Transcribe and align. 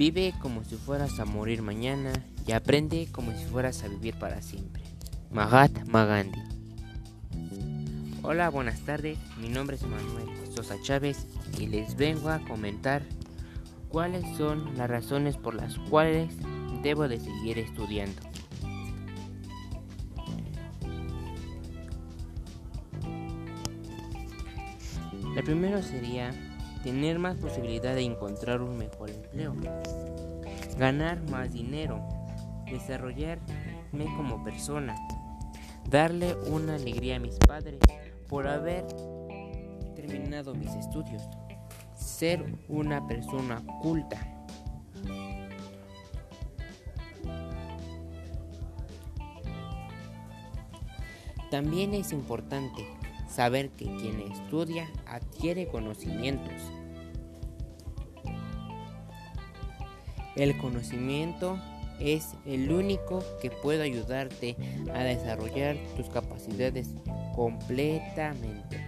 Vive 0.00 0.32
como 0.40 0.64
si 0.64 0.76
fueras 0.76 1.20
a 1.20 1.26
morir 1.26 1.60
mañana 1.60 2.10
y 2.46 2.52
aprende 2.52 3.06
como 3.12 3.32
si 3.36 3.44
fueras 3.44 3.84
a 3.84 3.88
vivir 3.88 4.14
para 4.14 4.40
siempre. 4.40 4.82
Mahatma 5.30 6.06
Gandhi. 6.06 6.40
Hola, 8.22 8.48
buenas 8.48 8.80
tardes. 8.80 9.18
Mi 9.38 9.50
nombre 9.50 9.76
es 9.76 9.82
Manuel 9.82 10.26
Sosa 10.54 10.80
Chávez 10.80 11.26
y 11.58 11.66
les 11.66 11.96
vengo 11.96 12.30
a 12.30 12.38
comentar 12.38 13.02
cuáles 13.90 14.24
son 14.38 14.74
las 14.78 14.88
razones 14.88 15.36
por 15.36 15.54
las 15.54 15.76
cuales 15.90 16.32
debo 16.82 17.06
de 17.06 17.20
seguir 17.20 17.58
estudiando. 17.58 18.22
La 25.34 25.42
primera 25.42 25.82
sería 25.82 26.32
tener 26.82 27.18
más 27.18 27.36
posibilidad 27.36 27.94
de 27.94 28.02
encontrar 28.02 28.62
un 28.62 28.76
mejor 28.76 29.10
empleo, 29.10 29.54
ganar 30.78 31.20
más 31.30 31.52
dinero, 31.52 32.00
desarrollarme 32.70 34.04
como 34.16 34.42
persona, 34.42 34.96
darle 35.88 36.34
una 36.46 36.76
alegría 36.76 37.16
a 37.16 37.20
mis 37.20 37.36
padres 37.36 37.80
por 38.28 38.46
haber 38.46 38.86
terminado 39.94 40.54
mis 40.54 40.74
estudios, 40.74 41.22
ser 41.94 42.44
una 42.68 43.06
persona 43.06 43.62
culta. 43.82 44.18
También 51.50 51.94
es 51.94 52.12
importante 52.12 52.86
saber 53.28 53.70
que 53.70 53.84
quien 53.84 54.20
estudia 54.20 54.88
adquiere 55.06 55.66
conocimientos. 55.66 56.52
El 60.40 60.56
conocimiento 60.56 61.58
es 61.98 62.34
el 62.46 62.72
único 62.72 63.22
que 63.42 63.50
puede 63.50 63.82
ayudarte 63.82 64.56
a 64.94 65.00
desarrollar 65.00 65.76
tus 65.98 66.08
capacidades 66.08 66.88
completamente. 67.36 68.80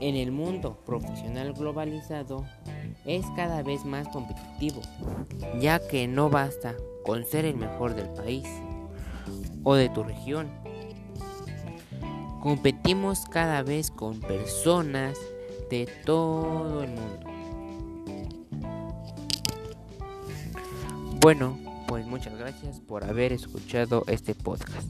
En 0.00 0.16
el 0.16 0.32
mundo 0.32 0.76
profesional 0.84 1.52
globalizado 1.52 2.44
es 3.04 3.24
cada 3.36 3.62
vez 3.62 3.84
más 3.84 4.08
competitivo, 4.08 4.80
ya 5.60 5.78
que 5.78 6.08
no 6.08 6.30
basta 6.30 6.74
con 7.04 7.24
ser 7.24 7.44
el 7.44 7.54
mejor 7.54 7.94
del 7.94 8.08
país 8.08 8.48
o 9.62 9.76
de 9.76 9.88
tu 9.88 10.02
región. 10.02 10.50
Competimos 12.42 13.20
cada 13.30 13.62
vez 13.62 13.92
con 13.92 14.18
personas 14.18 15.16
de 15.70 15.88
todo 16.04 16.82
el 16.82 16.90
mundo. 16.90 17.34
Bueno, 21.20 21.58
pues 21.88 22.06
muchas 22.06 22.36
gracias 22.36 22.80
por 22.80 23.04
haber 23.04 23.32
escuchado 23.32 24.04
este 24.08 24.34
podcast. 24.34 24.88